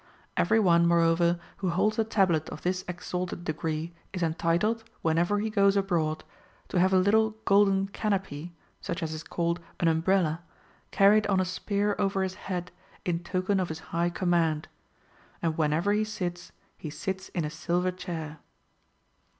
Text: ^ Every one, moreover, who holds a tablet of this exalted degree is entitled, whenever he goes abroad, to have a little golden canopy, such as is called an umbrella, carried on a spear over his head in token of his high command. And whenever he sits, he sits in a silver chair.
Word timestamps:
^ 0.01 0.03
Every 0.35 0.59
one, 0.59 0.87
moreover, 0.87 1.37
who 1.57 1.69
holds 1.69 1.99
a 1.99 2.03
tablet 2.03 2.49
of 2.49 2.63
this 2.63 2.83
exalted 2.87 3.43
degree 3.43 3.93
is 4.13 4.23
entitled, 4.23 4.83
whenever 5.03 5.37
he 5.37 5.51
goes 5.51 5.77
abroad, 5.77 6.23
to 6.69 6.79
have 6.79 6.91
a 6.91 6.97
little 6.97 7.35
golden 7.45 7.85
canopy, 7.89 8.51
such 8.81 9.03
as 9.03 9.13
is 9.13 9.21
called 9.21 9.59
an 9.79 9.87
umbrella, 9.87 10.41
carried 10.89 11.27
on 11.27 11.39
a 11.39 11.45
spear 11.45 11.95
over 11.99 12.23
his 12.23 12.33
head 12.49 12.71
in 13.05 13.19
token 13.19 13.59
of 13.59 13.69
his 13.69 13.77
high 13.93 14.09
command. 14.09 14.67
And 15.39 15.55
whenever 15.55 15.93
he 15.93 16.03
sits, 16.03 16.51
he 16.79 16.89
sits 16.89 17.29
in 17.29 17.45
a 17.45 17.51
silver 17.51 17.91
chair. 17.91 18.39